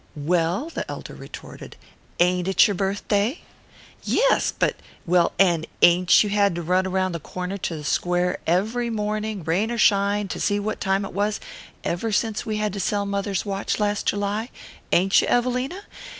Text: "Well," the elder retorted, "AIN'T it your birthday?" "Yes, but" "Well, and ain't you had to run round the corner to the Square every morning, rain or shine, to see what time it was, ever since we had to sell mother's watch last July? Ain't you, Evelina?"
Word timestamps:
"Well," 0.15 0.71
the 0.71 0.83
elder 0.89 1.13
retorted, 1.13 1.75
"AIN'T 2.19 2.47
it 2.47 2.67
your 2.67 2.73
birthday?" 2.73 3.41
"Yes, 4.01 4.51
but" 4.51 4.77
"Well, 5.05 5.31
and 5.37 5.67
ain't 5.83 6.23
you 6.23 6.31
had 6.31 6.55
to 6.55 6.63
run 6.63 6.91
round 6.91 7.13
the 7.13 7.19
corner 7.19 7.55
to 7.59 7.75
the 7.75 7.83
Square 7.83 8.39
every 8.47 8.89
morning, 8.89 9.43
rain 9.43 9.69
or 9.69 9.77
shine, 9.77 10.27
to 10.29 10.39
see 10.39 10.59
what 10.59 10.81
time 10.81 11.05
it 11.05 11.13
was, 11.13 11.39
ever 11.83 12.11
since 12.11 12.47
we 12.47 12.57
had 12.57 12.73
to 12.73 12.79
sell 12.79 13.05
mother's 13.05 13.45
watch 13.45 13.79
last 13.79 14.07
July? 14.07 14.49
Ain't 14.91 15.21
you, 15.21 15.27
Evelina?" 15.27 15.81